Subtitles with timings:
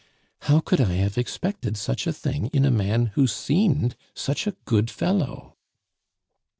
[0.41, 4.55] "How could I have expected such a thing in a man who seemed such a
[4.65, 5.53] good fellow?"